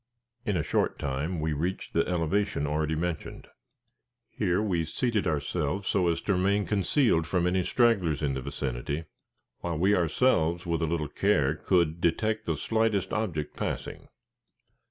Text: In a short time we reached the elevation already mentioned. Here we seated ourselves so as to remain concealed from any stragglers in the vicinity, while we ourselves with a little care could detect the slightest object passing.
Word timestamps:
In 0.47 0.57
a 0.57 0.63
short 0.63 0.97
time 0.97 1.39
we 1.39 1.53
reached 1.53 1.93
the 1.93 2.07
elevation 2.07 2.65
already 2.65 2.95
mentioned. 2.95 3.47
Here 4.31 4.59
we 4.59 4.83
seated 4.83 5.27
ourselves 5.27 5.87
so 5.89 6.07
as 6.07 6.21
to 6.21 6.33
remain 6.33 6.65
concealed 6.65 7.27
from 7.27 7.45
any 7.45 7.63
stragglers 7.63 8.23
in 8.23 8.33
the 8.33 8.41
vicinity, 8.41 9.03
while 9.59 9.77
we 9.77 9.93
ourselves 9.95 10.65
with 10.65 10.81
a 10.81 10.87
little 10.87 11.07
care 11.07 11.53
could 11.53 12.01
detect 12.01 12.47
the 12.47 12.57
slightest 12.57 13.13
object 13.13 13.55
passing. 13.55 14.07